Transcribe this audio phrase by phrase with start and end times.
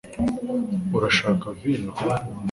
[0.97, 1.91] urashaka vino